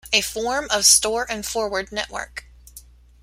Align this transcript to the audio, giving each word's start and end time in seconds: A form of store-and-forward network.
A 0.11 0.21
form 0.21 0.67
of 0.71 0.87
store-and-forward 0.87 1.91
network. 1.91 2.45